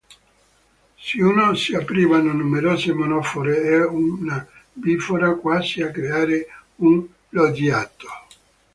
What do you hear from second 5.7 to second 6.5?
a creare